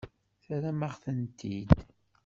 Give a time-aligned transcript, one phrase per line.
[0.43, 1.71] Terram-aɣ-tent-id.